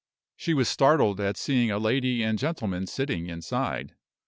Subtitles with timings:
[0.35, 3.93] She was startled at seeing a lady and gentleman sitting inside.